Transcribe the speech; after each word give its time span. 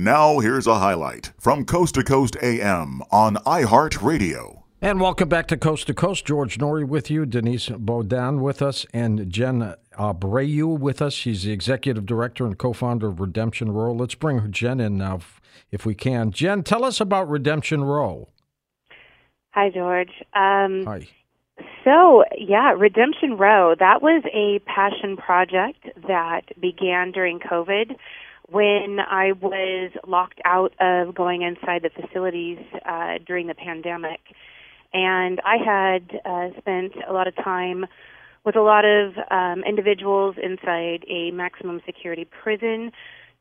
Now, 0.00 0.38
here's 0.38 0.68
a 0.68 0.78
highlight 0.78 1.32
from 1.40 1.64
Coast 1.64 1.96
to 1.96 2.04
Coast 2.04 2.36
AM 2.40 3.02
on 3.10 3.34
iHeartRadio. 3.38 4.62
And 4.80 5.00
welcome 5.00 5.28
back 5.28 5.48
to 5.48 5.56
Coast 5.56 5.88
to 5.88 5.94
Coast. 5.94 6.24
George 6.24 6.56
Noory 6.56 6.86
with 6.86 7.10
you, 7.10 7.26
Denise 7.26 7.68
Beaudin 7.68 8.38
with 8.38 8.62
us, 8.62 8.86
and 8.94 9.28
Jen 9.28 9.74
Abreu 9.98 10.78
with 10.78 11.02
us. 11.02 11.14
She's 11.14 11.42
the 11.42 11.50
executive 11.50 12.06
director 12.06 12.46
and 12.46 12.56
co 12.56 12.72
founder 12.72 13.08
of 13.08 13.18
Redemption 13.18 13.72
Row. 13.72 13.92
Let's 13.92 14.14
bring 14.14 14.52
Jen 14.52 14.78
in 14.78 14.98
now 14.98 15.18
if 15.72 15.84
we 15.84 15.96
can. 15.96 16.30
Jen, 16.30 16.62
tell 16.62 16.84
us 16.84 17.00
about 17.00 17.28
Redemption 17.28 17.82
Row. 17.82 18.28
Hi, 19.50 19.68
George. 19.68 20.12
Um, 20.32 20.84
Hi. 20.84 21.08
So, 21.82 22.22
yeah, 22.38 22.70
Redemption 22.70 23.36
Row, 23.36 23.74
that 23.76 24.00
was 24.00 24.22
a 24.32 24.60
passion 24.60 25.16
project 25.16 25.88
that 26.06 26.42
began 26.60 27.10
during 27.10 27.40
COVID 27.40 27.96
when 28.50 28.98
I 28.98 29.32
was 29.32 29.92
locked 30.06 30.40
out 30.44 30.72
of 30.80 31.14
going 31.14 31.42
inside 31.42 31.82
the 31.82 31.90
facilities 31.90 32.58
uh, 32.86 33.18
during 33.26 33.46
the 33.46 33.54
pandemic. 33.54 34.20
And 34.92 35.40
I 35.44 35.56
had 35.56 36.20
uh, 36.24 36.58
spent 36.58 36.92
a 37.06 37.12
lot 37.12 37.28
of 37.28 37.36
time 37.36 37.86
with 38.44 38.56
a 38.56 38.62
lot 38.62 38.84
of 38.86 39.12
um, 39.30 39.62
individuals 39.64 40.36
inside 40.42 41.04
a 41.08 41.30
maximum 41.32 41.82
security 41.84 42.26
prison, 42.42 42.92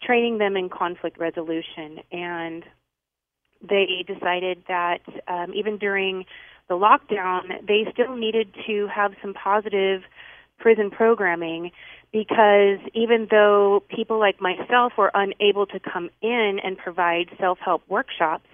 training 0.03 0.40
them 0.40 0.57
in 0.57 0.68
conflict 0.68 1.18
resolution. 1.18 2.00
And 2.12 2.66
they 3.62 4.03
decided 4.06 4.63
that 4.68 5.00
um, 5.29 5.53
even 5.53 5.78
during 5.78 6.25
the 6.68 6.75
lockdown, 6.75 7.66
they 7.66 7.88
still 7.94 8.18
needed 8.18 8.53
to 8.68 8.88
have 8.94 9.13
some 9.22 9.34
positive 9.34 10.01
prison 10.59 10.91
programming 10.91 11.72
because 12.12 12.79
even 12.94 13.28
though 13.29 13.84
people 13.90 14.19
like 14.19 14.40
myself 14.41 14.94
were 14.97 15.12
unable 15.13 15.66
to 15.68 15.79
come 15.79 16.09
in 16.22 16.59
and 16.63 16.78
provide 16.78 17.29
self 17.40 17.59
help 17.59 17.84
workshops, 17.88 18.47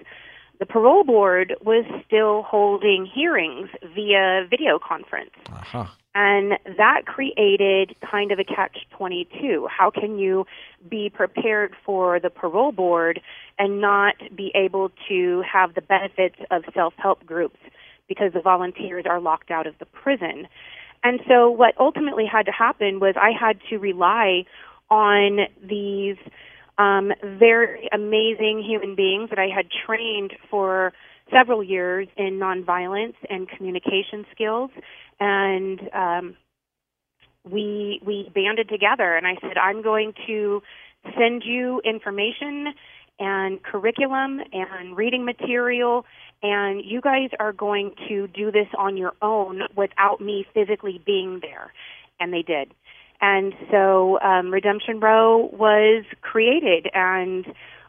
the 0.59 0.65
parole 0.65 1.03
board 1.03 1.55
was 1.63 1.85
still 2.05 2.43
holding 2.43 3.05
hearings 3.05 3.69
via 3.95 4.47
video 4.49 4.79
conference. 4.79 5.31
Uh-huh. 5.51 5.85
And 6.15 6.53
that 6.77 7.05
created 7.05 7.95
kind 8.09 8.31
of 8.31 8.37
a 8.37 8.43
catch 8.43 8.77
22. 8.91 9.67
How 9.69 9.89
can 9.89 10.19
you 10.19 10.45
be 10.87 11.09
prepared 11.09 11.73
for 11.83 12.19
the 12.19 12.29
parole 12.29 12.71
board 12.71 13.19
and 13.57 13.81
not 13.81 14.15
be 14.35 14.51
able 14.53 14.91
to 15.09 15.43
have 15.51 15.73
the 15.73 15.81
benefits 15.81 16.35
of 16.51 16.63
self 16.73 16.93
help 16.97 17.25
groups 17.25 17.57
because 18.07 18.31
the 18.33 18.41
volunteers 18.41 19.05
are 19.09 19.19
locked 19.19 19.49
out 19.49 19.65
of 19.65 19.73
the 19.79 19.85
prison? 19.85 20.47
And 21.03 21.19
so 21.27 21.49
what 21.49 21.73
ultimately 21.79 22.25
had 22.25 22.45
to 22.45 22.51
happen 22.51 22.99
was 22.99 23.15
I 23.17 23.31
had 23.37 23.59
to 23.69 23.77
rely 23.77 24.45
on 24.89 25.39
these 25.61 26.17
um, 26.77 27.11
very 27.21 27.89
amazing 27.91 28.63
human 28.65 28.95
beings 28.95 29.29
that 29.29 29.39
I 29.39 29.47
had 29.53 29.65
trained 29.85 30.33
for 30.49 30.93
several 31.31 31.63
years 31.63 32.07
in 32.17 32.39
nonviolence 32.39 33.15
and 33.29 33.49
communication 33.49 34.25
skills, 34.31 34.71
and 35.19 35.79
um, 35.93 36.37
we 37.49 38.01
we 38.05 38.31
banded 38.33 38.69
together. 38.69 39.15
And 39.15 39.27
I 39.27 39.35
said, 39.41 39.57
I'm 39.57 39.81
going 39.81 40.13
to 40.27 40.61
send 41.17 41.43
you 41.45 41.81
information 41.83 42.73
and 43.19 43.61
curriculum 43.63 44.41
and 44.51 44.97
reading 44.97 45.25
material 45.25 46.05
and 46.41 46.83
you 46.83 46.99
guys 47.01 47.29
are 47.39 47.53
going 47.53 47.91
to 48.07 48.27
do 48.27 48.51
this 48.51 48.67
on 48.77 48.97
your 48.97 49.13
own 49.21 49.61
without 49.75 50.19
me 50.19 50.45
physically 50.53 51.01
being 51.05 51.39
there. 51.41 51.71
And 52.19 52.33
they 52.33 52.41
did. 52.41 52.73
And 53.21 53.53
so 53.71 54.19
um, 54.19 54.51
redemption 54.51 54.99
row 54.99 55.49
was 55.53 56.03
created 56.21 56.87
and 56.93 57.45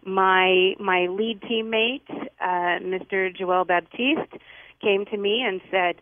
my 0.06 0.74
my 0.78 1.06
lead 1.06 1.40
teammate 1.40 2.02
uh, 2.38 2.78
mr 2.84 3.34
joel 3.34 3.64
baptiste 3.64 4.34
came 4.82 5.06
to 5.06 5.16
me 5.16 5.42
and 5.42 5.62
said 5.70 5.94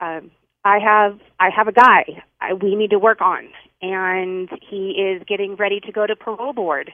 um, 0.00 0.32
i 0.64 0.80
have 0.80 1.20
i 1.38 1.48
have 1.48 1.68
a 1.68 1.72
guy 1.72 2.24
I, 2.40 2.54
we 2.54 2.74
need 2.74 2.90
to 2.90 2.98
work 2.98 3.20
on. 3.20 3.48
And 3.82 4.48
he 4.68 4.90
is 4.92 5.22
getting 5.28 5.56
ready 5.56 5.80
to 5.80 5.92
go 5.92 6.06
to 6.06 6.16
parole 6.16 6.52
board 6.52 6.92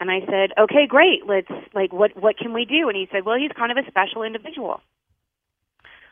and 0.00 0.10
I 0.10 0.20
said, 0.20 0.52
"Okay, 0.58 0.86
great. 0.86 1.26
Let's 1.26 1.50
like 1.74 1.92
what 1.92 2.16
what 2.16 2.38
can 2.38 2.52
we 2.52 2.64
do?" 2.64 2.88
And 2.88 2.96
he 2.96 3.08
said, 3.10 3.24
"Well, 3.24 3.38
he's 3.38 3.52
kind 3.52 3.72
of 3.72 3.78
a 3.78 3.88
special 3.88 4.22
individual." 4.22 4.80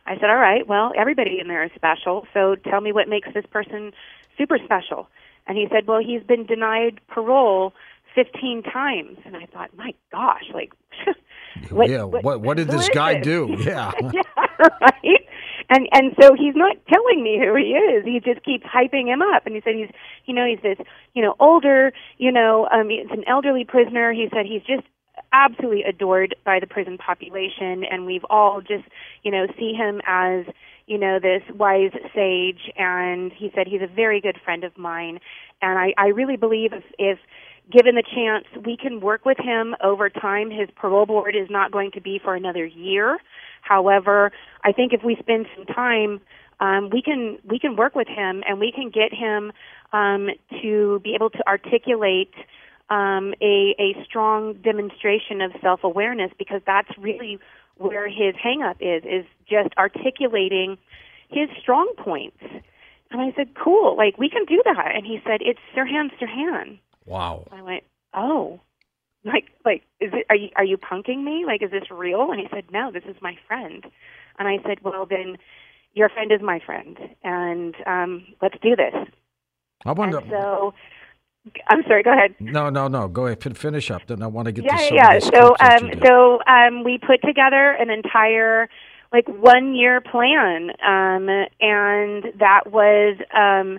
I 0.07 0.15
said, 0.15 0.31
"All 0.31 0.37
right. 0.37 0.67
Well, 0.67 0.93
everybody 0.97 1.39
in 1.41 1.49
there 1.49 1.65
is 1.65 1.71
special. 1.75 2.27
So 2.35 2.57
tell 2.57 2.81
me 2.81 2.93
what 2.93 3.09
makes 3.09 3.29
this 3.35 3.47
person 3.47 3.93
super 4.37 4.59
special." 4.65 5.09
And 5.47 5.57
he 5.57 5.67
said, 5.71 5.87
"Well, 5.87 6.01
he's 6.01 6.23
been 6.23 6.47
denied 6.47 7.01
parole 7.09 7.75
15 8.15 8.63
times." 8.63 9.19
And 9.25 9.37
I 9.37 9.47
thought, 9.47 9.71
"My 9.77 9.95
gosh, 10.11 10.45
like 10.53 10.73
what, 11.71 11.89
yeah, 11.89 12.03
what 12.03 12.25
what, 12.25 12.41
what 12.41 12.57
did 12.57 12.69
this 12.69 12.89
guy 12.89 13.21
do?" 13.21 13.57
Yeah. 13.61 13.93
yeah, 14.13 14.23
right 14.81 15.26
and 15.71 15.89
and 15.93 16.15
so 16.21 16.35
he's 16.35 16.55
not 16.55 16.77
telling 16.93 17.23
me 17.23 17.39
who 17.39 17.55
he 17.57 17.73
is. 17.73 18.05
He 18.05 18.21
just 18.21 18.45
keeps 18.45 18.65
hyping 18.65 19.07
him 19.07 19.23
up. 19.23 19.47
And 19.47 19.55
he 19.55 19.61
said 19.63 19.75
he's, 19.75 19.91
you 20.27 20.35
know, 20.35 20.47
he's 20.47 20.63
this, 20.63 20.79
you 21.15 21.23
know, 21.23 21.35
older, 21.41 21.93
you 22.19 22.33
know, 22.33 22.69
um, 22.73 22.89
he's 22.89 23.11
an 23.11 23.25
elderly 23.27 23.65
prisoner. 23.65 24.13
He 24.13 24.29
said 24.33 24.47
he's 24.47 24.63
just 24.63 24.87
absolutely 25.33 25.83
adored 25.83 26.35
by 26.45 26.61
the 26.61 26.67
prison 26.67 26.99
population, 26.99 27.85
and 27.85 28.07
we've 28.07 28.25
all 28.31 28.61
just, 28.61 28.85
you 29.23 29.31
know, 29.31 29.47
see 29.59 29.73
him 29.73 30.01
as, 30.07 30.45
you 30.87 30.99
know, 30.99 31.19
this 31.19 31.43
wise 31.55 31.93
sage. 32.15 32.71
And 32.77 33.33
he 33.33 33.51
said 33.55 33.67
he's 33.67 33.83
a 33.83 33.93
very 33.93 34.21
good 34.21 34.39
friend 34.45 34.65
of 34.65 34.77
mine, 34.79 35.19
and 35.63 35.79
I 35.79 35.95
I 35.97 36.09
really 36.09 36.37
believe 36.37 36.73
if 36.73 36.85
if 36.99 37.19
given 37.71 37.95
the 37.97 38.03
chance, 38.03 38.45
we 38.65 38.77
can 38.77 39.01
work 39.01 39.25
with 39.25 39.39
him 39.39 39.75
over 39.83 40.09
time. 40.09 40.51
His 40.51 40.69
parole 40.77 41.07
board 41.07 41.35
is 41.35 41.49
not 41.51 41.73
going 41.73 41.91
to 41.93 42.01
be 42.01 42.21
for 42.23 42.35
another 42.35 42.65
year. 42.65 43.19
However, 43.63 44.33
I 44.65 44.73
think 44.73 44.93
if 44.93 45.03
we 45.03 45.17
spend 45.17 45.47
some 45.57 45.67
time, 45.67 46.21
um, 46.61 46.91
we 46.91 47.03
can 47.03 47.39
we 47.45 47.59
can 47.59 47.77
work 47.77 47.95
with 47.95 48.09
him 48.09 48.43
and 48.49 48.59
we 48.59 48.73
can 48.73 48.91
get 48.91 49.13
him 49.13 49.53
um, 49.93 50.29
to 50.63 51.01
be 51.03 51.15
able 51.15 51.31
to 51.31 51.47
articulate 51.47 52.33
um, 52.89 53.35
a 53.43 53.75
a 53.79 54.05
strong 54.05 54.55
demonstration 54.55 55.41
of 55.41 55.53
self 55.61 55.81
awareness 55.83 56.31
because 56.39 56.63
that's 56.65 56.89
really 56.99 57.39
where 57.77 58.09
his 58.09 58.35
hangup 58.37 58.77
is 58.81 59.03
is 59.05 59.27
just 59.49 59.77
articulating 59.77 60.79
his 61.29 61.49
strong 61.61 61.93
points. 61.99 62.39
And 63.11 63.21
I 63.21 63.33
said, 63.37 63.55
"Cool, 63.55 63.97
like 63.97 64.17
we 64.17 64.31
can 64.31 64.45
do 64.47 64.63
that." 64.65 64.93
And 64.95 65.05
he 65.05 65.21
said, 65.27 65.41
"It's 65.43 65.61
Sirhan 65.75 66.11
Sirhan." 66.19 66.79
Wow. 67.07 67.47
I 67.51 67.63
went, 67.63 67.85
"Oh, 68.15 68.61
like 69.25 69.45
like 69.65 69.83
is 70.01 70.11
it 70.13 70.27
are 70.29 70.37
you 70.37 70.49
are 70.57 70.65
you 70.65 70.77
punking 70.77 71.23
me? 71.25 71.45
Like 71.47 71.63
is 71.63 71.71
this 71.71 71.91
real?" 71.91 72.31
And 72.31 72.41
he 72.41 72.47
said, 72.53 72.65
"No, 72.73 72.91
this 72.93 73.05
is 73.09 73.17
my 73.21 73.37
friend." 73.47 73.85
And 74.39 74.49
I 74.49 74.59
said, 74.67 74.79
"Well, 74.83 75.07
then 75.09 75.39
your 75.95 76.09
friend 76.09 76.31
is 76.33 76.41
my 76.43 76.61
friend, 76.65 76.99
and 77.23 77.75
um, 77.87 78.27
let's 78.43 78.57
do 78.63 78.77
this." 78.77 78.95
I 79.85 79.93
wonder. 79.93 80.19
And 80.19 80.31
so. 80.31 80.75
I'm 81.71 81.85
sorry. 81.87 82.03
Go 82.03 82.13
ahead. 82.13 82.35
No, 82.41 82.71
no, 82.71 82.89
no. 82.89 83.07
Go 83.07 83.27
ahead. 83.27 83.41
Fin- 83.41 83.55
Finish 83.55 83.89
up. 83.93 84.05
Then 84.09 84.21
I 84.21 84.27
want 84.27 84.47
to 84.47 84.53
get 84.53 84.65
yeah, 84.65 84.77
to 84.77 84.95
yeah. 84.97 85.19
So, 85.21 85.55
um, 85.61 85.93
so 86.05 86.41
um, 86.45 86.83
we 86.83 86.99
put 86.99 87.23
together 87.25 87.71
an 87.71 87.89
entire 87.89 88.69
like 89.13 89.29
one 89.29 89.75
year 89.75 90.01
plan, 90.01 90.71
um, 90.85 91.29
and 91.61 92.25
that 92.41 92.63
was, 92.67 93.17
um, 93.35 93.79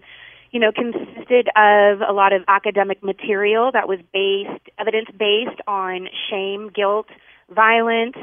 you 0.57 0.61
know, 0.61 0.71
consisted 0.71 1.49
of 1.55 2.01
a 2.01 2.11
lot 2.11 2.33
of 2.33 2.41
academic 2.47 3.03
material 3.03 3.69
that 3.73 3.87
was 3.87 3.99
based, 4.11 4.71
evidence 4.79 5.07
based 5.15 5.61
on 5.67 6.07
shame, 6.31 6.71
guilt, 6.73 7.05
violence, 7.53 8.15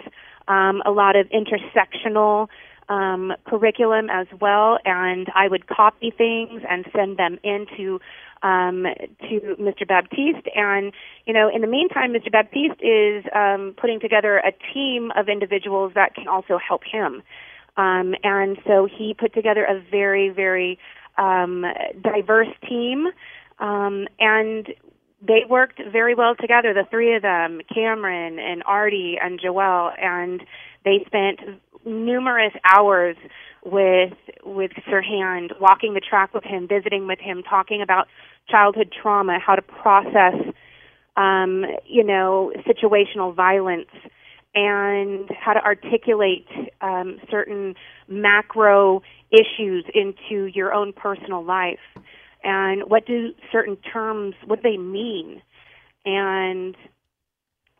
um, 0.48 0.82
a 0.84 0.90
lot 0.90 1.14
of 1.14 1.28
intersectional 1.28 2.48
um, 2.88 3.32
curriculum 3.46 4.10
as 4.10 4.26
well, 4.40 4.80
and 4.84 5.28
I 5.32 5.46
would 5.46 5.68
copy 5.68 6.10
things 6.10 6.62
and 6.68 6.84
send 6.92 7.18
them 7.18 7.38
into 7.44 8.00
um, 8.42 8.82
to 9.30 9.54
Mr. 9.60 9.86
Baptiste. 9.86 10.48
And 10.56 10.92
you 11.26 11.32
know, 11.32 11.48
in 11.54 11.60
the 11.60 11.68
meantime, 11.68 12.12
Mr. 12.12 12.32
Baptiste 12.32 12.82
is 12.82 13.24
um, 13.32 13.76
putting 13.80 14.00
together 14.00 14.38
a 14.38 14.50
team 14.74 15.12
of 15.16 15.28
individuals 15.28 15.92
that 15.94 16.16
can 16.16 16.26
also 16.26 16.58
help 16.58 16.82
him. 16.82 17.22
Um, 17.76 18.16
and 18.24 18.58
so 18.66 18.88
he 18.90 19.14
put 19.14 19.34
together 19.34 19.64
a 19.64 19.80
very, 19.88 20.30
very 20.30 20.80
um, 21.18 21.64
diverse 22.02 22.48
team, 22.68 23.06
um, 23.58 24.06
and 24.18 24.68
they 25.26 25.42
worked 25.48 25.80
very 25.90 26.14
well 26.14 26.34
together. 26.34 26.74
The 26.74 26.84
three 26.90 27.14
of 27.14 27.22
them, 27.22 27.60
Cameron 27.72 28.38
and 28.38 28.62
Artie 28.66 29.16
and 29.22 29.40
Joelle, 29.40 29.92
and 29.98 30.42
they 30.84 31.02
spent 31.06 31.40
numerous 31.84 32.52
hours 32.64 33.16
with 33.64 34.12
with 34.44 34.72
Sirhan, 34.86 35.58
walking 35.60 35.94
the 35.94 36.00
track 36.00 36.34
with 36.34 36.44
him, 36.44 36.68
visiting 36.68 37.06
with 37.06 37.18
him, 37.18 37.42
talking 37.42 37.80
about 37.82 38.08
childhood 38.48 38.92
trauma, 39.00 39.38
how 39.38 39.54
to 39.54 39.62
process, 39.62 40.34
um, 41.16 41.64
you 41.86 42.04
know, 42.04 42.52
situational 42.66 43.34
violence, 43.34 43.88
and 44.54 45.28
how 45.30 45.52
to 45.52 45.60
articulate 45.64 46.46
um, 46.80 47.18
certain 47.30 47.74
macro 48.08 49.02
issues 49.30 49.84
into 49.94 50.46
your 50.46 50.72
own 50.72 50.92
personal 50.92 51.44
life, 51.44 51.78
and 52.42 52.84
what 52.88 53.06
do 53.06 53.32
certain 53.50 53.76
terms, 53.76 54.34
what 54.46 54.62
do 54.62 54.70
they 54.70 54.76
mean, 54.76 55.42
and 56.04 56.76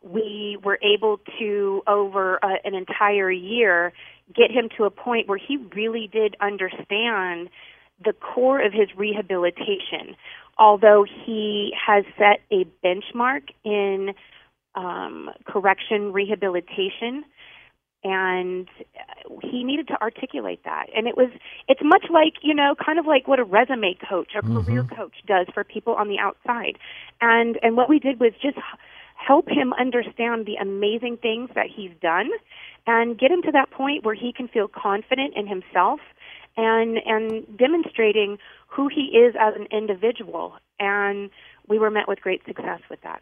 we 0.01 0.57
were 0.63 0.79
able 0.83 1.19
to, 1.39 1.81
over 1.87 2.43
uh, 2.43 2.57
an 2.63 2.75
entire 2.75 3.31
year, 3.31 3.91
get 4.35 4.51
him 4.51 4.69
to 4.77 4.83
a 4.83 4.91
point 4.91 5.27
where 5.27 5.37
he 5.37 5.57
really 5.75 6.09
did 6.11 6.35
understand 6.41 7.49
the 8.03 8.13
core 8.13 8.61
of 8.63 8.73
his 8.73 8.89
rehabilitation. 8.95 10.15
Although 10.57 11.05
he 11.25 11.73
has 11.87 12.05
set 12.17 12.41
a 12.51 12.65
benchmark 12.83 13.49
in 13.63 14.13
um, 14.75 15.29
correction 15.45 16.11
rehabilitation, 16.13 17.23
and 18.03 18.67
he 19.41 19.63
needed 19.63 19.87
to 19.87 19.99
articulate 20.01 20.63
that. 20.63 20.87
And 20.95 21.07
it 21.07 21.17
was, 21.17 21.29
it's 21.67 21.81
much 21.83 22.05
like, 22.11 22.33
you 22.43 22.53
know, 22.53 22.75
kind 22.83 22.99
of 22.99 23.07
like 23.07 23.27
what 23.27 23.39
a 23.39 23.43
resume 23.43 23.97
coach, 24.07 24.33
a 24.37 24.41
career 24.41 24.83
coach 24.83 25.15
does 25.25 25.47
for 25.53 25.63
people 25.63 25.95
on 25.95 26.07
the 26.07 26.19
outside. 26.19 26.77
And, 27.19 27.57
and 27.63 27.75
what 27.75 27.89
we 27.89 27.97
did 27.97 28.19
was 28.19 28.33
just 28.39 28.57
help 29.15 29.49
him 29.49 29.73
understand 29.73 30.45
the 30.45 30.55
amazing 30.55 31.17
things 31.17 31.49
that 31.55 31.67
he's 31.73 31.91
done 32.01 32.29
and 32.85 33.17
get 33.17 33.31
him 33.31 33.41
to 33.41 33.51
that 33.51 33.71
point 33.71 34.03
where 34.03 34.13
he 34.13 34.31
can 34.31 34.47
feel 34.47 34.67
confident 34.67 35.33
in 35.35 35.47
himself 35.47 35.99
and 36.57 36.99
and 37.05 37.45
demonstrating 37.57 38.37
who 38.67 38.87
he 38.87 39.17
is 39.17 39.35
as 39.39 39.55
an 39.55 39.67
individual 39.71 40.53
and 40.79 41.29
we 41.67 41.79
were 41.79 41.89
met 41.89 42.07
with 42.07 42.21
great 42.21 42.41
success 42.45 42.79
with 42.89 43.01
that 43.01 43.21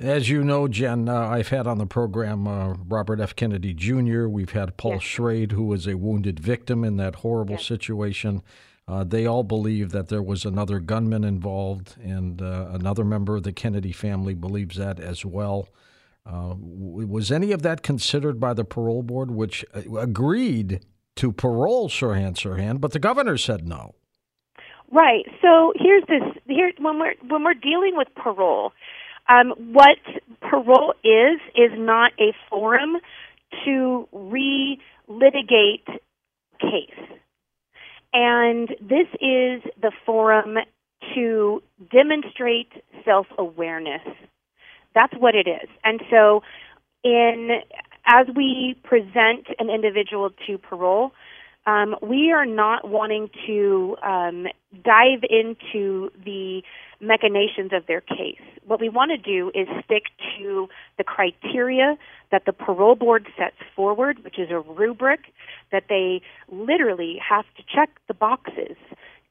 As 0.00 0.30
you 0.30 0.42
know, 0.42 0.66
Jen, 0.66 1.10
uh, 1.10 1.14
I've 1.14 1.48
had 1.48 1.66
on 1.66 1.76
the 1.76 1.84
program 1.84 2.48
uh, 2.48 2.72
Robert 2.88 3.20
F. 3.20 3.36
Kennedy 3.36 3.74
Jr., 3.74 4.28
we've 4.28 4.52
had 4.52 4.78
Paul 4.78 4.94
yes. 4.94 5.02
Schrade, 5.02 5.52
who 5.52 5.64
was 5.64 5.86
a 5.86 5.98
wounded 5.98 6.40
victim 6.40 6.84
in 6.84 6.96
that 6.96 7.16
horrible 7.16 7.56
yes. 7.56 7.66
situation. 7.66 8.42
Uh, 8.88 9.04
they 9.04 9.26
all 9.26 9.42
believe 9.42 9.90
that 9.90 10.08
there 10.08 10.22
was 10.22 10.46
another 10.46 10.80
gunman 10.80 11.22
involved, 11.22 11.96
and 12.02 12.40
uh, 12.40 12.68
another 12.72 13.04
member 13.04 13.36
of 13.36 13.42
the 13.42 13.52
Kennedy 13.52 13.92
family 13.92 14.32
believes 14.32 14.76
that 14.78 14.98
as 14.98 15.26
well. 15.26 15.68
Uh, 16.24 16.54
was 16.56 17.30
any 17.30 17.52
of 17.52 17.60
that 17.60 17.82
considered 17.82 18.40
by 18.40 18.54
the 18.54 18.64
parole 18.64 19.02
board, 19.02 19.30
which 19.30 19.66
uh, 19.74 19.98
agreed 19.98 20.80
to 21.16 21.30
parole 21.30 21.90
Sirhan 21.90 22.32
Sirhan, 22.36 22.80
but 22.80 22.92
the 22.92 22.98
governor 22.98 23.36
said 23.36 23.68
no? 23.68 23.94
Right. 24.90 25.26
So 25.42 25.74
here's 25.76 26.04
this. 26.08 26.22
Here, 26.46 26.72
when 26.78 26.98
we're 26.98 27.14
when 27.28 27.44
we're 27.44 27.54
dealing 27.54 27.96
with 27.96 28.08
parole, 28.16 28.72
um, 29.30 29.52
what 29.72 29.98
parole 30.40 30.94
is 31.04 31.40
is 31.54 31.70
not 31.76 32.12
a 32.18 32.32
forum 32.48 32.96
to 33.64 34.08
re-litigate 34.12 35.86
case, 36.60 37.18
and 38.12 38.68
this 38.80 39.06
is 39.20 39.62
the 39.80 39.92
forum 40.04 40.56
to 41.14 41.62
demonstrate 41.90 42.72
self-awareness. 43.04 44.02
That's 44.94 45.14
what 45.16 45.34
it 45.34 45.46
is. 45.48 45.68
And 45.84 46.00
so, 46.10 46.42
in 47.04 47.60
as 48.06 48.26
we 48.34 48.76
present 48.82 49.46
an 49.58 49.70
individual 49.70 50.30
to 50.46 50.58
parole, 50.58 51.12
um, 51.66 51.94
we 52.02 52.32
are 52.32 52.46
not 52.46 52.88
wanting 52.88 53.30
to 53.46 53.96
um, 54.02 54.46
dive 54.84 55.22
into 55.28 56.10
the 56.24 56.62
machinations 57.00 57.72
of 57.72 57.86
their 57.86 58.00
case. 58.00 58.40
What 58.66 58.80
we 58.80 58.88
want 58.88 59.10
to 59.10 59.16
do 59.16 59.50
is 59.54 59.66
stick 59.84 60.04
to 60.38 60.68
the 60.98 61.04
criteria 61.04 61.96
that 62.30 62.44
the 62.44 62.52
parole 62.52 62.94
board 62.94 63.26
sets 63.36 63.56
forward, 63.74 64.22
which 64.22 64.38
is 64.38 64.50
a 64.50 64.60
rubric 64.60 65.20
that 65.72 65.84
they 65.88 66.22
literally 66.50 67.18
have 67.26 67.44
to 67.56 67.62
check 67.74 67.90
the 68.08 68.14
boxes 68.14 68.76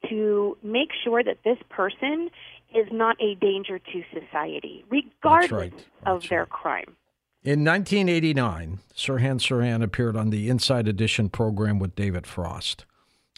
to 0.10 0.58
make 0.64 0.90
sure 1.04 1.24
that 1.24 1.38
this 1.44 1.58
person 1.70 2.30
is 2.74 2.88
not 2.92 3.18
a 3.22 3.36
danger 3.36 3.80
to 3.80 4.04
society, 4.14 4.86
regardless 4.90 5.52
right. 5.52 5.86
of 6.06 6.28
their 6.30 6.42
right. 6.42 6.50
crime. 6.50 6.96
In 7.42 7.64
1989, 7.64 8.80
Sirhan 8.94 9.40
Sirhan 9.40 9.82
appeared 9.82 10.18
on 10.18 10.30
the 10.30 10.50
Inside 10.50 10.88
Edition 10.88 11.30
program 11.30 11.80
with 11.80 11.96
David 11.96 12.28
Frost. 12.28 12.86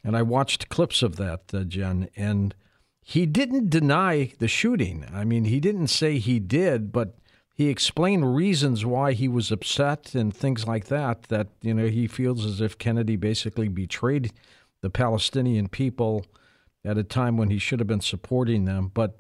And 0.04 0.18
I 0.18 0.24
watched 0.24 0.70
clips 0.70 1.04
of 1.04 1.18
that, 1.18 1.42
uh, 1.54 1.64
Jen, 1.64 2.10
and 2.16 2.56
he 3.02 3.26
didn't 3.26 3.70
deny 3.70 4.34
the 4.40 4.48
shooting. 4.48 5.06
I 5.14 5.24
mean, 5.24 5.46
he 5.46 5.60
didn't 5.60 5.88
say 5.88 6.18
he 6.18 6.40
did, 6.40 6.92
but 6.92 7.16
he 7.54 7.68
explained 7.68 8.36
reasons 8.36 8.86
why 8.86 9.14
he 9.14 9.28
was 9.28 9.52
upset 9.52 10.16
and 10.16 10.36
things 10.36 10.68
like 10.68 10.86
that, 10.86 11.24
that, 11.24 11.48
you 11.62 11.74
know, 11.74 11.88
he 11.88 12.08
feels 12.08 12.46
as 12.46 12.62
if 12.62 12.78
Kennedy 12.78 13.16
basically 13.16 13.68
betrayed 13.68 14.32
the 14.82 14.90
Palestinian 14.90 15.68
people 15.68 16.26
at 16.84 16.98
a 16.98 17.04
time 17.04 17.38
when 17.38 17.50
he 17.50 17.60
should 17.60 17.80
have 17.80 17.88
been 17.88 18.02
supporting 18.02 18.66
them. 18.66 18.92
But 18.94 19.18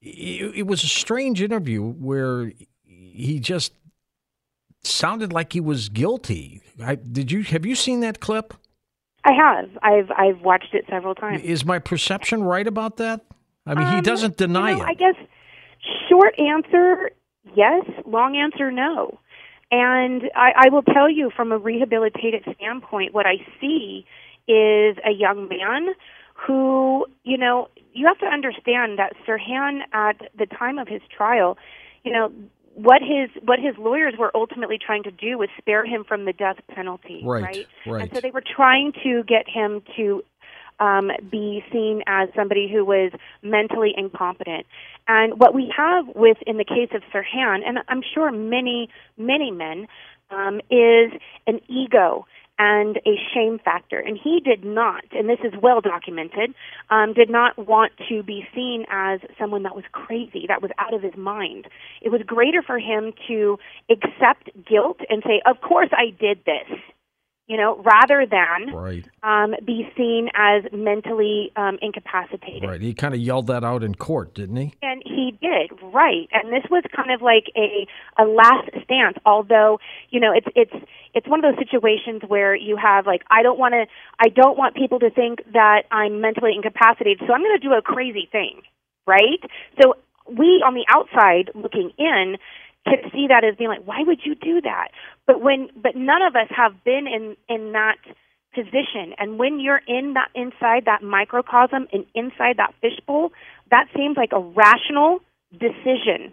it, 0.00 0.66
was 0.66 0.84
a 0.84 0.88
strange 0.88 1.42
interview 1.42 1.82
where 1.82 2.52
he 2.84 3.40
just 3.40 3.72
sounded 4.82 5.32
like 5.32 5.52
he 5.52 5.60
was 5.60 5.88
guilty. 5.88 6.60
I, 6.82 6.94
did 6.94 7.32
you 7.32 7.42
have 7.42 7.66
you 7.66 7.74
seen 7.74 8.00
that 8.00 8.20
clip? 8.20 8.54
I 9.26 9.32
have. 9.32 9.70
I've 9.82 10.10
I've 10.16 10.40
watched 10.42 10.72
it 10.72 10.84
several 10.88 11.14
times. 11.14 11.42
Is 11.42 11.64
my 11.64 11.78
perception 11.78 12.44
right 12.44 12.66
about 12.66 12.98
that? 12.98 13.22
I 13.66 13.74
mean, 13.74 13.86
um, 13.86 13.96
he 13.96 14.00
doesn't 14.00 14.36
deny 14.36 14.70
you 14.70 14.76
know, 14.76 14.84
it. 14.84 14.88
I 14.88 14.94
guess 14.94 15.16
short 16.08 16.38
answer 16.38 17.10
yes, 17.56 17.84
long 18.06 18.36
answer 18.36 18.70
no. 18.70 19.18
And 19.70 20.30
I, 20.36 20.52
I 20.66 20.68
will 20.68 20.82
tell 20.82 21.10
you 21.10 21.30
from 21.34 21.50
a 21.50 21.58
rehabilitative 21.58 22.54
standpoint, 22.54 23.14
what 23.14 23.26
I 23.26 23.38
see 23.60 24.06
is 24.46 24.96
a 25.04 25.10
young 25.10 25.48
man 25.48 25.94
who, 26.34 27.06
you 27.24 27.36
know, 27.36 27.68
you 27.92 28.06
have 28.06 28.18
to 28.18 28.26
understand 28.26 28.98
that 28.98 29.14
Sirhan 29.26 29.80
at 29.92 30.30
the 30.38 30.46
time 30.46 30.78
of 30.78 30.86
his 30.86 31.00
trial, 31.14 31.58
you 32.04 32.12
know, 32.12 32.30
what 32.76 33.00
his 33.00 33.30
what 33.42 33.58
his 33.58 33.74
lawyers 33.78 34.14
were 34.18 34.30
ultimately 34.34 34.78
trying 34.78 35.02
to 35.04 35.10
do 35.10 35.38
was 35.38 35.48
spare 35.58 35.84
him 35.86 36.04
from 36.04 36.26
the 36.26 36.32
death 36.34 36.58
penalty, 36.74 37.22
right? 37.24 37.42
Right. 37.42 37.66
right. 37.86 38.02
And 38.02 38.14
so 38.14 38.20
they 38.20 38.30
were 38.30 38.44
trying 38.54 38.92
to 39.02 39.22
get 39.24 39.48
him 39.48 39.82
to 39.96 40.22
um, 40.78 41.10
be 41.30 41.64
seen 41.72 42.02
as 42.06 42.28
somebody 42.36 42.68
who 42.70 42.84
was 42.84 43.12
mentally 43.42 43.94
incompetent. 43.96 44.66
And 45.08 45.40
what 45.40 45.54
we 45.54 45.72
have 45.74 46.04
with 46.14 46.36
in 46.46 46.58
the 46.58 46.64
case 46.64 46.90
of 46.94 47.02
Sirhan, 47.14 47.60
and 47.66 47.78
I'm 47.88 48.02
sure 48.14 48.30
many 48.30 48.90
many 49.16 49.50
men, 49.50 49.88
um, 50.30 50.60
is 50.70 51.12
an 51.46 51.60
ego 51.68 52.26
and 52.58 52.96
a 53.06 53.16
shame 53.34 53.58
factor. 53.64 53.98
And 53.98 54.18
he 54.22 54.40
did 54.40 54.64
not, 54.64 55.04
and 55.12 55.28
this 55.28 55.38
is 55.44 55.52
well 55.62 55.80
documented, 55.80 56.54
um, 56.90 57.12
did 57.12 57.30
not 57.30 57.56
want 57.58 57.92
to 58.08 58.22
be 58.22 58.46
seen 58.54 58.84
as 58.90 59.20
someone 59.38 59.62
that 59.64 59.74
was 59.74 59.84
crazy, 59.92 60.46
that 60.48 60.62
was 60.62 60.70
out 60.78 60.94
of 60.94 61.02
his 61.02 61.16
mind. 61.16 61.68
It 62.00 62.10
was 62.10 62.22
greater 62.26 62.62
for 62.62 62.78
him 62.78 63.12
to 63.28 63.58
accept 63.90 64.50
guilt 64.68 65.00
and 65.08 65.22
say, 65.26 65.42
Of 65.44 65.60
course 65.60 65.90
I 65.92 66.10
did 66.18 66.40
this 66.46 66.78
you 67.46 67.56
know, 67.56 67.80
rather 67.84 68.26
than 68.26 68.74
right. 68.74 69.08
um, 69.22 69.54
be 69.64 69.88
seen 69.96 70.28
as 70.34 70.64
mentally 70.72 71.52
um, 71.54 71.78
incapacitated. 71.80 72.68
Right. 72.68 72.80
He 72.80 72.92
kind 72.92 73.14
of 73.14 73.20
yelled 73.20 73.46
that 73.46 73.62
out 73.62 73.84
in 73.84 73.94
court, 73.94 74.34
didn't 74.34 74.56
he? 74.56 74.74
And 74.82 75.00
he 75.04 75.38
did, 75.40 75.70
right. 75.94 76.28
And 76.32 76.52
this 76.52 76.64
was 76.70 76.82
kind 76.94 77.12
of 77.12 77.22
like 77.22 77.44
a 77.56 77.86
a 78.20 78.24
last 78.24 78.70
stance. 78.82 79.16
Although, 79.24 79.78
you 80.10 80.18
know, 80.18 80.32
it's 80.32 80.48
it's 80.56 80.86
it's 81.14 81.28
one 81.28 81.44
of 81.44 81.54
those 81.54 81.64
situations 81.64 82.22
where 82.26 82.54
you 82.56 82.76
have 82.76 83.06
like 83.06 83.22
I 83.30 83.42
don't 83.42 83.58
want 83.58 83.74
to 83.74 83.86
I 84.18 84.28
don't 84.28 84.58
want 84.58 84.74
people 84.74 84.98
to 84.98 85.10
think 85.10 85.40
that 85.52 85.84
I'm 85.92 86.20
mentally 86.20 86.52
incapacitated, 86.54 87.20
so 87.26 87.32
I'm 87.32 87.42
going 87.42 87.58
to 87.60 87.68
do 87.68 87.74
a 87.74 87.82
crazy 87.82 88.28
thing, 88.30 88.62
right? 89.06 89.40
So 89.80 89.94
we 90.28 90.62
on 90.66 90.74
the 90.74 90.84
outside 90.88 91.50
looking 91.54 91.92
in 91.98 92.36
can 92.86 93.10
see 93.12 93.26
that 93.28 93.44
as 93.44 93.56
being 93.56 93.70
like, 93.70 93.84
why 93.84 94.02
would 94.06 94.20
you 94.24 94.34
do 94.34 94.60
that? 94.62 94.88
But 95.26 95.40
when, 95.40 95.68
but 95.76 95.96
none 95.96 96.22
of 96.22 96.34
us 96.36 96.48
have 96.56 96.72
been 96.84 97.06
in 97.06 97.36
in 97.48 97.72
that 97.72 97.98
position. 98.56 99.12
And 99.18 99.38
when 99.38 99.60
you're 99.60 99.82
in 99.86 100.14
that 100.14 100.30
inside 100.34 100.86
that 100.86 101.02
microcosm 101.02 101.86
and 101.92 102.06
inside 102.14 102.56
that 102.56 102.74
fishbowl, 102.80 103.32
that 103.70 103.86
seems 103.94 104.16
like 104.16 104.32
a 104.32 104.40
rational 104.40 105.20
decision 105.52 106.32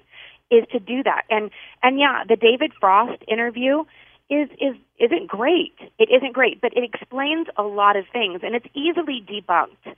is 0.49 0.63
to 0.71 0.79
do 0.79 1.03
that. 1.03 1.23
And 1.29 1.51
and 1.83 1.99
yeah, 1.99 2.23
the 2.27 2.37
David 2.37 2.71
Frost 2.79 3.21
interview 3.27 3.83
is 4.29 4.49
is 4.59 4.75
isn't 4.99 5.27
great. 5.27 5.73
It 5.99 6.09
isn't 6.09 6.33
great, 6.33 6.61
but 6.61 6.71
it 6.75 6.83
explains 6.83 7.47
a 7.57 7.63
lot 7.63 7.97
of 7.97 8.05
things, 8.11 8.41
and 8.43 8.55
it's 8.55 8.67
easily 8.73 9.23
debunked. 9.27 9.95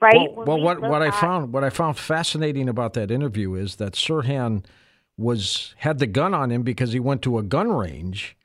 Right. 0.00 0.32
Well, 0.32 0.46
well 0.46 0.56
we 0.58 0.64
what 0.64 0.80
what 0.80 1.02
at, 1.02 1.08
I 1.08 1.20
found 1.20 1.52
what 1.52 1.64
I 1.64 1.70
found 1.70 1.98
fascinating 1.98 2.68
about 2.68 2.94
that 2.94 3.10
interview 3.10 3.54
is 3.54 3.76
that 3.76 3.92
Sirhan 3.92 4.64
was 5.18 5.74
had 5.78 5.98
the 5.98 6.06
gun 6.06 6.32
on 6.32 6.50
him 6.50 6.62
because 6.62 6.92
he 6.92 7.00
went 7.00 7.20
to 7.22 7.38
a 7.38 7.42
gun 7.42 7.70
range, 7.70 8.36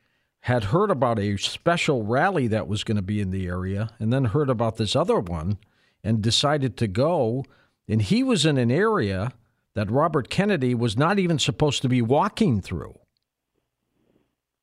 had 0.42 0.66
heard 0.66 0.92
about 0.92 1.20
a 1.20 1.38
special 1.38 2.04
rally 2.04 2.48
that 2.48 2.68
was 2.68 2.84
going 2.84 2.98
to 2.98 3.02
be 3.02 3.22
in 3.22 3.30
the 3.30 3.48
area, 3.48 3.92
and 4.00 4.12
then 4.12 4.26
heard 4.26 4.50
about 4.50 4.76
this 4.76 4.96
other 4.96 5.20
one 5.20 5.58
and 6.04 6.22
decided 6.22 6.76
to 6.76 6.88
go. 6.88 7.46
And 7.88 8.02
he 8.02 8.24
was 8.24 8.46
in 8.46 8.58
an 8.58 8.72
area 8.72 9.32
that 9.76 9.92
Robert 9.92 10.30
Kennedy 10.30 10.76
was 10.76 10.98
not 10.98 11.20
even 11.20 11.40
supposed 11.40 11.82
to 11.84 11.90
be 11.90 12.02
walking 12.02 12.62
through. 12.62 12.98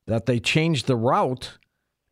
That 0.07 0.26
they 0.26 0.40
changed 0.40 0.87
the 0.87 0.97
route 0.97 1.59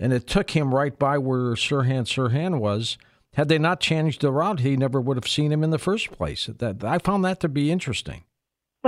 and 0.01 0.13
it 0.13 0.27
took 0.27 0.51
him 0.51 0.75
right 0.75 0.97
by 0.99 1.19
where 1.19 1.55
Sirhan 1.55 2.05
Sirhan 2.05 2.61
was. 2.61 2.99
Had 3.35 3.49
they 3.49 3.59
not 3.59 3.81
changed 3.81 4.21
the 4.21 4.33
route, 4.33 4.61
he 4.61 4.77
never 4.77 5.01
would 5.01 5.17
have 5.17 5.29
seen 5.29 5.53
him 5.53 5.65
in 5.65 5.71
the 5.71 5.79
first 5.79 6.11
place. 6.13 6.47
That 6.47 6.85
I 6.85 6.99
found 6.99 7.25
that 7.25 7.41
to 7.41 7.49
be 7.49 7.71
interesting. 7.71 8.25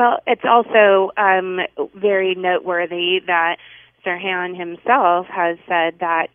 Well, 0.00 0.19
it's 0.26 0.47
also 0.49 1.11
um, 1.19 1.61
very 1.95 2.35
noteworthy 2.35 3.21
that 3.26 3.57
Sirhan 4.02 4.57
himself 4.57 5.26
has 5.26 5.59
said 5.69 5.99
that, 6.00 6.28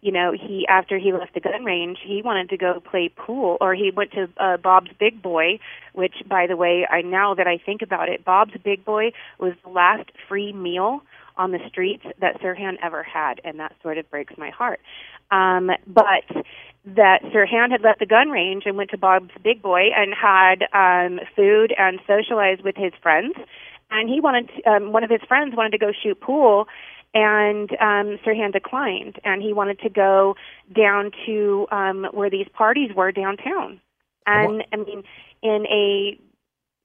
you 0.00 0.10
know, 0.10 0.32
he 0.32 0.66
after 0.66 0.96
he 0.96 1.12
left 1.12 1.34
the 1.34 1.40
gun 1.40 1.62
range, 1.62 1.98
he 2.02 2.22
wanted 2.24 2.48
to 2.48 2.56
go 2.56 2.80
play 2.80 3.10
pool, 3.14 3.58
or 3.60 3.74
he 3.74 3.90
went 3.94 4.12
to 4.12 4.26
uh, 4.38 4.56
Bob's 4.56 4.92
Big 4.98 5.20
Boy, 5.20 5.58
which, 5.92 6.14
by 6.30 6.46
the 6.46 6.56
way, 6.56 6.86
I 6.88 7.02
now 7.02 7.34
that 7.34 7.46
I 7.46 7.58
think 7.58 7.82
about 7.82 8.08
it, 8.08 8.24
Bob's 8.24 8.54
Big 8.64 8.86
Boy 8.86 9.12
was 9.38 9.52
the 9.64 9.68
last 9.68 10.08
free 10.26 10.54
meal 10.54 11.02
on 11.40 11.52
the 11.52 11.58
streets 11.68 12.04
that 12.20 12.38
Sirhan 12.42 12.76
ever 12.82 13.02
had, 13.02 13.40
and 13.44 13.58
that 13.58 13.74
sort 13.82 13.96
of 13.96 14.08
breaks 14.10 14.34
my 14.36 14.50
heart. 14.50 14.78
Um, 15.30 15.70
but 15.86 16.44
that 16.84 17.22
Sirhan 17.32 17.70
had 17.70 17.80
left 17.80 17.98
the 17.98 18.06
gun 18.06 18.28
range 18.28 18.64
and 18.66 18.76
went 18.76 18.90
to 18.90 18.98
Bob's 18.98 19.30
Big 19.42 19.62
Boy 19.62 19.88
and 19.96 20.12
had 20.14 20.64
um, 20.74 21.18
food 21.34 21.72
and 21.78 21.98
socialized 22.06 22.62
with 22.62 22.76
his 22.76 22.92
friends. 23.02 23.34
And 23.90 24.08
he 24.08 24.20
wanted 24.20 24.50
to, 24.54 24.70
um, 24.70 24.92
one 24.92 25.02
of 25.02 25.08
his 25.08 25.22
friends 25.26 25.56
wanted 25.56 25.70
to 25.70 25.78
go 25.78 25.92
shoot 26.02 26.20
pool, 26.20 26.68
and 27.14 27.70
um, 27.72 28.18
Sirhan 28.24 28.52
declined, 28.52 29.18
and 29.24 29.42
he 29.42 29.52
wanted 29.52 29.80
to 29.80 29.88
go 29.88 30.36
down 30.76 31.10
to 31.26 31.66
um, 31.72 32.06
where 32.12 32.30
these 32.30 32.46
parties 32.52 32.90
were 32.94 33.12
downtown. 33.12 33.80
And 34.26 34.62
I 34.72 34.76
mean, 34.76 35.02
in 35.42 35.66
a 35.66 36.20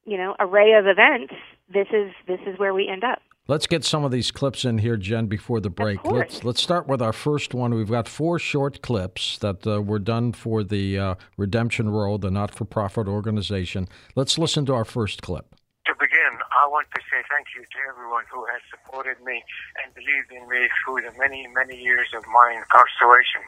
you 0.10 0.18
know 0.18 0.36
array 0.40 0.74
of 0.74 0.88
events, 0.88 1.34
this 1.72 1.88
is 1.92 2.12
this 2.26 2.40
is 2.48 2.58
where 2.58 2.74
we 2.74 2.88
end 2.88 3.04
up. 3.04 3.22
Let's 3.48 3.68
get 3.68 3.86
some 3.86 4.04
of 4.04 4.10
these 4.10 4.32
clips 4.32 4.66
in 4.66 4.80
here, 4.80 4.98
Jen, 4.98 5.28
before 5.28 5.62
the 5.62 5.70
break. 5.70 6.04
Let's 6.04 6.44
let's 6.44 6.64
start 6.64 6.88
with 6.88 7.00
our 7.00 7.14
first 7.14 7.54
one. 7.54 7.76
We've 7.76 7.92
got 7.92 8.10
four 8.10 8.40
short 8.40 8.82
clips 8.82 9.38
that 9.38 9.68
uh, 9.68 9.84
were 9.84 10.00
done 10.00 10.34
for 10.34 10.64
the 10.64 10.98
uh, 10.98 11.16
Redemption 11.38 11.90
Row, 11.90 12.18
the 12.18 12.32
not-for-profit 12.32 13.08
organization. 13.08 13.88
Let's 14.16 14.40
listen 14.40 14.66
to 14.66 14.74
our 14.74 14.84
first 14.84 15.22
clip. 15.22 15.54
To 15.86 15.94
begin, 16.00 16.34
I 16.58 16.66
want 16.74 16.88
to 16.96 17.02
say 17.06 17.22
thank 17.30 17.46
you 17.54 17.62
to 17.62 17.78
everyone 17.88 18.26
who 18.34 18.42
has 18.50 18.62
supported 18.74 19.22
me 19.22 19.44
and 19.78 19.94
believed 19.94 20.34
in 20.34 20.50
me 20.50 20.66
through 20.82 21.06
the 21.06 21.14
many, 21.20 21.46
many 21.54 21.78
years 21.78 22.10
of 22.18 22.26
my 22.26 22.50
incarceration. 22.50 23.46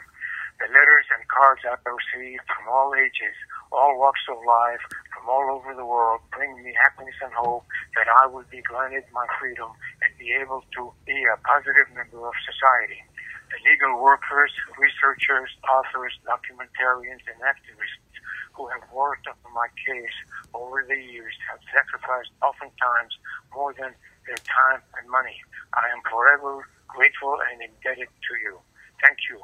The 0.62 0.70
letters 0.74 1.06
and 1.18 1.26
cards 1.26 1.62
I've 1.66 1.82
received 1.82 2.46
from 2.54 2.70
all 2.70 2.94
ages, 2.94 3.34
all 3.72 3.98
walks 3.98 4.22
of 4.30 4.38
life, 4.46 4.82
from 5.28 5.36
all 5.36 5.60
over 5.60 5.76
the 5.76 5.86
world, 5.86 6.22
bring 6.32 6.56
me 6.64 6.72
happiness 6.80 7.16
and 7.20 7.32
hope 7.36 7.68
that 8.00 8.08
I 8.08 8.28
will 8.28 8.48
be 8.48 8.64
granted 8.64 9.04
my 9.12 9.28
freedom 9.40 9.68
and 10.00 10.12
be 10.16 10.32
able 10.32 10.64
to 10.80 10.92
be 11.04 11.20
a 11.28 11.36
positive 11.44 11.92
member 11.92 12.24
of 12.24 12.34
society. 12.48 13.04
The 13.52 13.60
legal 13.68 14.00
workers, 14.00 14.52
researchers, 14.80 15.52
authors, 15.68 16.16
documentarians, 16.24 17.24
and 17.28 17.40
activists 17.44 18.08
who 18.56 18.72
have 18.72 18.88
worked 18.96 19.28
on 19.28 19.36
my 19.52 19.68
case 19.84 20.16
over 20.56 20.88
the 20.88 20.96
years 20.96 21.36
have 21.52 21.60
sacrificed 21.76 22.32
oftentimes 22.40 23.14
more 23.52 23.76
than 23.76 23.92
their 24.28 24.40
time 24.48 24.80
and 24.96 25.12
money. 25.12 25.36
I 25.76 25.92
am 25.92 26.00
forever 26.08 26.64
grateful 26.88 27.36
and 27.52 27.68
indebted 27.68 28.08
to 28.08 28.34
you. 28.48 28.60
Thank 29.04 29.20
you. 29.28 29.44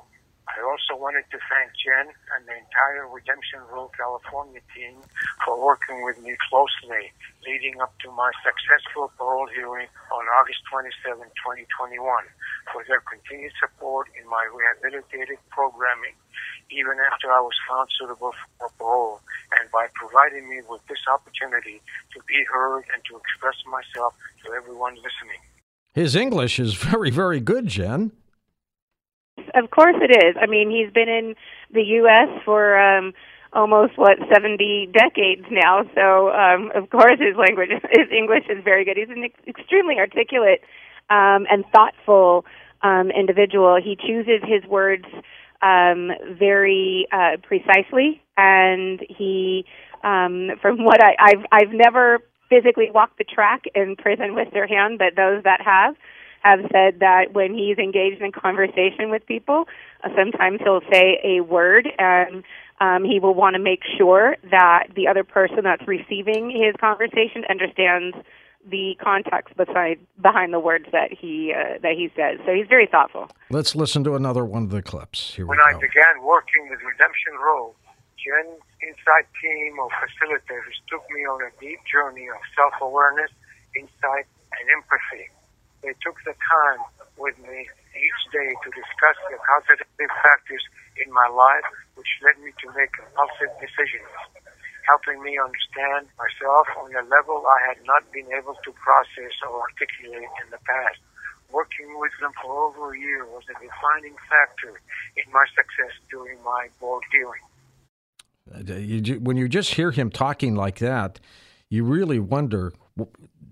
I 0.53 0.61
also 0.61 0.93
wanted 1.01 1.25
to 1.33 1.39
thank 1.49 1.73
Jen 1.73 2.13
and 2.37 2.45
the 2.45 2.53
entire 2.53 3.09
Redemption 3.09 3.65
Row 3.73 3.89
California 3.97 4.61
team 4.69 5.01
for 5.41 5.57
working 5.57 6.05
with 6.05 6.21
me 6.21 6.37
closely 6.49 7.09
leading 7.41 7.81
up 7.81 7.97
to 8.05 8.11
my 8.13 8.29
successful 8.45 9.09
parole 9.17 9.49
hearing 9.49 9.89
on 10.13 10.23
August 10.37 10.61
27, 10.69 11.25
2021, 11.25 11.97
for 12.69 12.85
their 12.85 13.01
continued 13.01 13.53
support 13.57 14.13
in 14.13 14.29
my 14.29 14.45
rehabilitative 14.53 15.41
programming 15.49 16.13
even 16.71 16.97
after 17.11 17.31
I 17.31 17.41
was 17.41 17.53
found 17.69 17.89
suitable 17.97 18.33
for 18.57 18.69
parole, 18.77 19.21
and 19.59 19.69
by 19.71 19.87
providing 19.93 20.49
me 20.49 20.61
with 20.69 20.81
this 20.87 21.01
opportunity 21.11 21.81
to 22.13 22.19
be 22.27 22.43
heard 22.51 22.83
and 22.93 23.03
to 23.09 23.17
express 23.17 23.55
myself 23.69 24.13
to 24.45 24.53
everyone 24.53 24.95
listening. 24.95 25.41
His 25.93 26.15
English 26.15 26.59
is 26.59 26.73
very, 26.73 27.09
very 27.09 27.39
good, 27.39 27.67
Jen. 27.67 28.11
Of 29.53 29.69
course 29.69 29.95
it 30.01 30.11
is. 30.11 30.35
I 30.41 30.47
mean, 30.47 30.69
he's 30.71 30.91
been 30.93 31.09
in 31.09 31.35
the 31.71 31.83
U.S. 32.01 32.29
for 32.43 32.77
um, 32.79 33.13
almost 33.53 33.97
what 33.97 34.17
seventy 34.33 34.89
decades 34.91 35.45
now. 35.51 35.83
So, 35.93 36.31
um, 36.31 36.71
of 36.75 36.89
course, 36.89 37.19
his 37.19 37.35
language, 37.37 37.69
his 37.91 38.09
English 38.11 38.45
is 38.49 38.63
very 38.63 38.83
good. 38.83 38.97
He's 38.97 39.09
an 39.09 39.23
ex- 39.23 39.47
extremely 39.47 39.95
articulate 39.99 40.61
um, 41.09 41.45
and 41.51 41.63
thoughtful 41.71 42.45
um, 42.81 43.11
individual. 43.11 43.79
He 43.81 43.95
chooses 43.95 44.41
his 44.43 44.63
words 44.69 45.05
um, 45.61 46.11
very 46.37 47.07
uh, 47.11 47.37
precisely, 47.43 48.21
and 48.35 48.99
he, 49.07 49.65
um, 50.03 50.49
from 50.61 50.83
what 50.83 51.01
I, 51.03 51.15
I've 51.19 51.45
I've 51.51 51.73
never 51.73 52.19
physically 52.49 52.89
walked 52.93 53.17
the 53.19 53.23
track 53.23 53.63
in 53.75 53.95
prison 53.95 54.35
with 54.35 54.47
Sirhan, 54.49 54.97
but 54.97 55.15
those 55.15 55.43
that 55.43 55.61
have 55.61 55.95
have 56.43 56.61
said 56.71 56.99
that 56.99 57.33
when 57.33 57.53
he's 57.53 57.77
engaged 57.77 58.21
in 58.21 58.31
conversation 58.31 59.09
with 59.09 59.25
people, 59.25 59.65
uh, 60.03 60.09
sometimes 60.15 60.59
he'll 60.63 60.81
say 60.91 61.19
a 61.23 61.41
word 61.41 61.87
and 61.97 62.43
um, 62.79 63.03
he 63.05 63.19
will 63.19 63.33
want 63.33 63.55
to 63.55 63.61
make 63.61 63.81
sure 63.97 64.35
that 64.51 64.87
the 64.95 65.07
other 65.07 65.23
person 65.23 65.63
that's 65.63 65.87
receiving 65.87 66.49
his 66.51 66.75
conversation 66.79 67.43
understands 67.49 68.15
the 68.69 68.95
context 69.03 69.55
beside 69.57 69.99
behind 70.21 70.53
the 70.53 70.59
words 70.59 70.85
that 70.91 71.11
he 71.11 71.53
uh, 71.53 71.79
that 71.81 71.93
he 71.95 72.09
says. 72.15 72.39
So 72.45 72.53
he's 72.53 72.67
very 72.67 72.87
thoughtful. 72.87 73.27
Let's 73.49 73.75
listen 73.75 74.03
to 74.05 74.15
another 74.15 74.45
one 74.45 74.63
of 74.63 74.69
the 74.69 74.81
clips. 74.81 75.35
Here 75.35 75.45
when 75.45 75.59
I 75.59 75.73
began 75.73 76.23
working 76.23 76.69
with 76.69 76.79
Redemption 76.79 77.33
Row, 77.43 77.75
Jen's 78.15 78.63
inside 78.81 79.27
team 79.41 79.79
of 79.79 79.91
facilitators 79.99 80.79
took 80.89 81.03
me 81.11 81.25
on 81.27 81.41
a 81.43 81.51
deep 81.59 81.79
journey 81.91 82.27
of 82.27 82.39
self-awareness, 82.55 83.31
insight, 83.75 84.27
and 84.55 84.65
empathy. 84.71 85.27
They 85.83 85.93
took 85.99 86.17
the 86.23 86.33
time 86.33 86.81
with 87.19 87.37
me 87.43 87.67
each 87.93 88.21
day 88.31 88.49
to 88.49 88.69
discuss 88.71 89.17
the 89.29 89.37
causative 89.37 90.11
factors 90.23 90.63
in 91.03 91.11
my 91.11 91.27
life 91.27 91.67
which 91.95 92.09
led 92.23 92.39
me 92.41 92.55
to 92.63 92.67
make 92.73 92.89
impulsive 92.97 93.51
decisions 93.59 94.09
helping 94.87 95.21
me 95.23 95.39
understand 95.39 96.07
myself 96.19 96.67
on 96.79 96.91
a 96.95 97.03
level 97.07 97.43
I 97.47 97.59
had 97.67 97.79
not 97.85 98.03
been 98.11 98.27
able 98.35 98.55
to 98.55 98.71
process 98.71 99.33
or 99.47 99.61
articulate 99.61 100.31
in 100.43 100.51
the 100.51 100.59
past. 100.67 100.99
Working 101.51 101.87
with 101.99 102.11
them 102.19 102.31
for 102.41 102.67
over 102.67 102.93
a 102.93 102.99
year 102.99 103.25
was 103.25 103.43
a 103.49 103.53
defining 103.53 104.15
factor 104.29 104.81
in 105.15 105.31
my 105.31 105.45
success 105.55 105.93
during 106.09 106.41
my 106.43 106.67
board 106.79 107.03
hearing. 107.11 107.43
Uh, 108.51 109.19
when 109.19 109.37
you 109.37 109.47
just 109.47 109.75
hear 109.75 109.91
him 109.91 110.09
talking 110.09 110.55
like 110.55 110.79
that, 110.79 111.19
you 111.69 111.83
really 111.83 112.19
wonder 112.19 112.73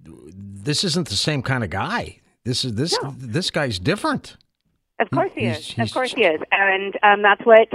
this 0.05 0.83
isn't 0.83 1.07
the 1.07 1.15
same 1.15 1.41
kind 1.41 1.63
of 1.63 1.69
guy. 1.69 2.20
This 2.43 2.65
is 2.65 2.75
this 2.75 2.97
no. 3.01 3.13
this 3.17 3.51
guy's 3.51 3.79
different. 3.79 4.37
Of 4.99 5.09
course 5.09 5.31
he, 5.33 5.45
is. 5.45 5.67
He's, 5.67 5.89
of 5.89 5.93
course 5.93 6.13
he 6.13 6.23
is, 6.23 6.41
and 6.51 6.97
um, 7.03 7.21
that's 7.21 7.45
what 7.45 7.69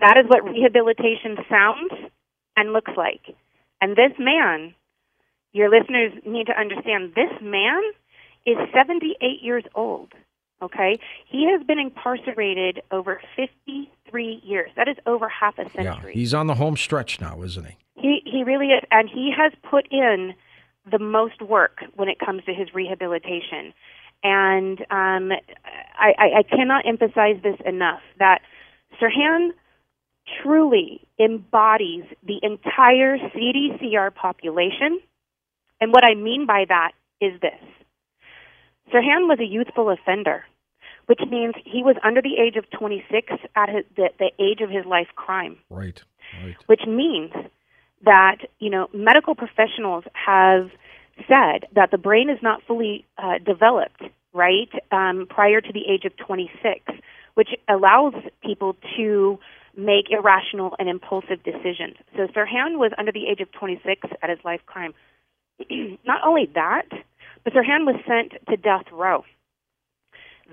that 0.00 0.16
is 0.18 0.26
what 0.28 0.44
rehabilitation 0.44 1.36
sounds 1.48 1.92
and 2.56 2.72
looks 2.72 2.92
like. 2.96 3.34
And 3.80 3.96
this 3.96 4.12
man, 4.18 4.74
your 5.52 5.70
listeners 5.70 6.12
need 6.26 6.46
to 6.46 6.58
understand 6.58 7.12
this 7.14 7.32
man 7.40 7.80
is 8.44 8.56
78 8.74 9.42
years 9.42 9.64
old. 9.74 10.12
Okay? 10.60 10.98
He 11.26 11.48
has 11.50 11.64
been 11.66 11.78
incarcerated 11.78 12.82
over 12.90 13.20
53 13.36 14.42
years. 14.42 14.70
That 14.76 14.88
is 14.88 14.96
over 15.06 15.28
half 15.28 15.58
a 15.58 15.70
century. 15.70 15.84
Yeah, 15.84 16.10
he's 16.12 16.34
on 16.34 16.48
the 16.48 16.54
home 16.54 16.76
stretch 16.76 17.20
now, 17.20 17.42
isn't 17.42 17.64
he? 17.64 17.76
He 17.94 18.22
he 18.24 18.44
really 18.44 18.68
is 18.68 18.82
and 18.90 19.08
he 19.08 19.32
has 19.36 19.52
put 19.68 19.86
in 19.90 20.34
the 20.90 20.98
most 20.98 21.42
work 21.42 21.80
when 21.94 22.08
it 22.08 22.18
comes 22.18 22.44
to 22.44 22.54
his 22.54 22.72
rehabilitation. 22.74 23.72
And 24.22 24.80
um, 24.90 25.32
I, 25.98 26.12
I, 26.18 26.38
I 26.38 26.42
cannot 26.42 26.86
emphasize 26.86 27.36
this 27.42 27.56
enough 27.64 28.00
that 28.18 28.40
Sirhan 29.00 29.50
truly 30.42 31.00
embodies 31.18 32.04
the 32.26 32.38
entire 32.42 33.18
CDCR 33.18 34.14
population. 34.14 35.00
And 35.80 35.92
what 35.92 36.04
I 36.04 36.14
mean 36.14 36.46
by 36.46 36.64
that 36.68 36.92
is 37.20 37.40
this 37.40 37.52
Sirhan 38.92 39.28
was 39.28 39.38
a 39.40 39.44
youthful 39.44 39.90
offender, 39.90 40.44
which 41.06 41.20
means 41.30 41.54
he 41.64 41.82
was 41.82 41.96
under 42.02 42.22
the 42.22 42.36
age 42.38 42.56
of 42.56 42.68
26 42.70 43.32
at 43.54 43.68
his, 43.68 43.84
the, 43.96 44.08
the 44.18 44.30
age 44.42 44.60
of 44.60 44.70
his 44.70 44.84
life 44.84 45.08
crime. 45.14 45.58
Right, 45.70 46.02
right. 46.42 46.56
Which 46.66 46.82
means 46.86 47.32
that, 48.04 48.38
you 48.58 48.70
know, 48.70 48.88
medical 48.92 49.34
professionals 49.34 50.04
have 50.12 50.70
said 51.26 51.66
that 51.74 51.90
the 51.90 51.98
brain 51.98 52.30
is 52.30 52.38
not 52.42 52.62
fully 52.66 53.04
uh, 53.18 53.38
developed, 53.44 54.02
right, 54.32 54.70
um, 54.92 55.26
prior 55.28 55.60
to 55.60 55.72
the 55.72 55.88
age 55.88 56.04
of 56.04 56.16
26, 56.16 56.80
which 57.34 57.50
allows 57.68 58.14
people 58.42 58.76
to 58.96 59.38
make 59.76 60.10
irrational 60.10 60.74
and 60.78 60.88
impulsive 60.88 61.42
decisions. 61.44 61.96
So 62.16 62.26
Sirhan 62.26 62.78
was 62.78 62.92
under 62.98 63.12
the 63.12 63.28
age 63.28 63.40
of 63.40 63.50
26 63.52 64.08
at 64.22 64.30
his 64.30 64.38
life 64.44 64.60
crime. 64.66 64.92
Not 66.04 66.20
only 66.26 66.50
that, 66.54 66.88
but 67.44 67.52
Sirhan 67.52 67.86
was 67.86 67.96
sent 68.06 68.32
to 68.48 68.56
death 68.56 68.86
row. 68.92 69.24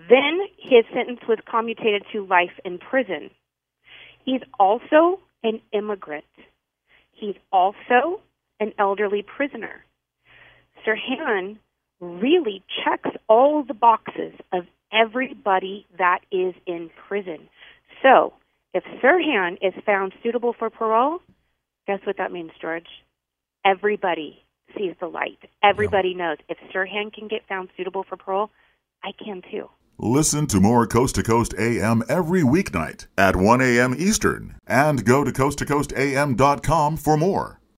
Then 0.10 0.42
his 0.58 0.84
sentence 0.94 1.22
was 1.28 1.40
commutated 1.50 2.04
to 2.12 2.26
life 2.26 2.52
in 2.64 2.78
prison. 2.78 3.32
He's 4.26 4.42
also 4.60 5.20
an 5.44 5.62
immigrant. 5.72 6.26
He's 7.12 7.36
also 7.52 8.22
an 8.60 8.74
elderly 8.78 9.24
prisoner. 9.24 9.86
Sirhan 10.86 11.58
really 12.00 12.64
checks 12.84 13.10
all 13.28 13.64
the 13.64 13.74
boxes 13.74 14.34
of 14.52 14.66
everybody 14.92 15.86
that 15.98 16.20
is 16.32 16.54
in 16.66 16.90
prison. 17.08 17.50
So, 18.02 18.34
if 18.74 18.84
Sirhan 19.02 19.58
is 19.62 19.74
found 19.86 20.14
suitable 20.22 20.54
for 20.58 20.70
parole, 20.70 21.20
guess 21.88 22.00
what 22.06 22.18
that 22.18 22.32
means, 22.32 22.52
George? 22.62 22.88
Everybody 23.66 24.44
sees 24.78 24.96
the 25.00 25.08
light. 25.08 25.40
Everybody 25.64 26.10
yeah. 26.10 26.18
knows 26.18 26.38
if 26.50 26.58
Sirhan 26.74 27.14
can 27.14 27.28
get 27.28 27.48
found 27.48 27.70
suitable 27.78 28.04
for 28.08 28.18
parole, 28.18 28.52
I 29.04 29.12
can 29.24 29.42
too. 29.50 29.70
Listen 29.98 30.46
to 30.48 30.60
more 30.60 30.86
Coast 30.86 31.16
to 31.16 31.24
Coast 31.24 31.54
AM 31.58 32.04
every 32.10 32.42
weeknight 32.42 33.08
at 33.18 33.36
1 33.36 33.62
a.m. 33.62 33.96
Eastern 33.98 34.58
and 34.68 35.06
go 35.06 35.24
to 35.24 35.32
coasttocoastam.com 35.32 36.98
for 36.98 37.16
more. 37.16 37.62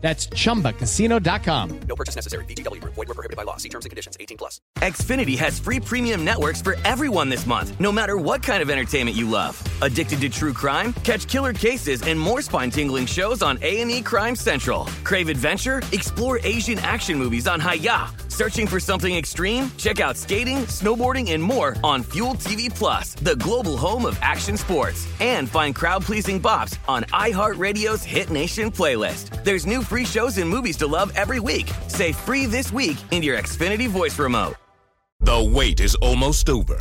That's 0.00 0.28
ChumbaCasino.com. 0.28 1.80
No 1.80 1.96
purchase 1.96 2.14
necessary. 2.14 2.44
VGW. 2.46 2.82
Void 2.84 2.96
were 2.96 3.06
prohibited 3.06 3.36
by 3.36 3.42
law. 3.42 3.56
See 3.56 3.68
terms 3.68 3.84
and 3.84 3.90
conditions. 3.90 4.16
18 4.20 4.38
plus. 4.38 4.60
Xfinity 4.78 5.36
has 5.36 5.58
free 5.58 5.80
premium 5.80 6.24
networks 6.24 6.62
for 6.62 6.76
everyone 6.84 7.28
this 7.28 7.46
month, 7.46 7.78
no 7.80 7.90
matter 7.90 8.16
what 8.16 8.42
kind 8.42 8.62
of 8.62 8.70
entertainment 8.70 9.16
you 9.16 9.28
love. 9.28 9.60
Addicted 9.82 10.20
to 10.20 10.28
true 10.28 10.52
crime? 10.52 10.92
Catch 11.02 11.26
killer 11.26 11.52
cases 11.52 12.02
and 12.02 12.18
more 12.18 12.42
spine-tingling 12.42 13.06
shows 13.06 13.42
on 13.42 13.58
A&E 13.60 14.02
Crime 14.02 14.36
Central. 14.36 14.84
Crave 15.02 15.28
adventure? 15.28 15.82
Explore 15.90 16.38
Asian 16.44 16.78
action 16.78 17.18
movies 17.18 17.48
on 17.48 17.58
Hi-YAH. 17.58 18.14
Searching 18.28 18.68
for 18.68 18.78
something 18.78 19.16
extreme? 19.16 19.68
Check 19.78 19.98
out 19.98 20.16
skating, 20.16 20.58
snowboarding, 20.68 21.32
and 21.32 21.42
more 21.42 21.74
on 21.82 22.04
Fuel 22.04 22.34
TV 22.34 22.72
Plus, 22.72 23.14
the 23.14 23.34
global 23.34 23.76
home 23.76 24.06
of 24.06 24.16
action 24.22 24.56
sports. 24.56 25.08
And 25.18 25.50
find 25.50 25.74
crowd-pleasing 25.74 26.40
bops 26.40 26.78
on 26.86 27.02
iHeartRadio's 27.02 28.04
Hit 28.04 28.30
Nation 28.30 28.70
playlist. 28.70 29.42
There's 29.42 29.66
new 29.66 29.82
free 29.88 30.04
shows 30.04 30.38
and 30.38 30.48
movies 30.48 30.76
to 30.78 30.86
love 30.86 31.12
every 31.16 31.40
week. 31.40 31.70
Say 31.88 32.12
free 32.12 32.46
this 32.46 32.72
week 32.72 32.96
in 33.10 33.22
your 33.22 33.38
Xfinity 33.38 33.88
voice 33.88 34.18
remote. 34.18 34.54
The 35.20 35.50
wait 35.52 35.80
is 35.80 35.96
almost 35.96 36.48
over. 36.48 36.78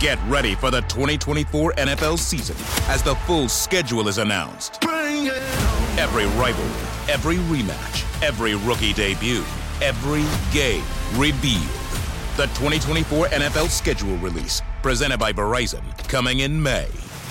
Get 0.00 0.18
ready 0.28 0.54
for 0.54 0.70
the 0.70 0.80
2024 0.82 1.74
NFL 1.74 2.18
season 2.18 2.56
as 2.88 3.02
the 3.02 3.14
full 3.26 3.48
schedule 3.48 4.08
is 4.08 4.18
announced. 4.18 4.82
Every 4.84 6.24
rivalry, 6.40 7.12
every 7.12 7.36
rematch, 7.36 8.22
every 8.22 8.54
rookie 8.54 8.92
debut 8.92 9.44
every 9.82 10.24
game 10.52 10.84
revealed. 11.16 11.62
The 12.36 12.46
2024 12.54 13.26
NFL 13.26 13.68
schedule 13.68 14.16
release, 14.18 14.62
presented 14.80 15.18
by 15.18 15.32
Verizon, 15.32 15.82
coming 16.08 16.40
in 16.40 16.62
May. 16.62 16.86